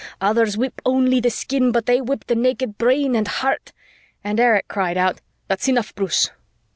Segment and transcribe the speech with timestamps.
[0.19, 3.71] Others whip only the skin, but they whip the naked brain and heart,"
[4.23, 6.31] and Erich called out, "That's enough, Bruce!"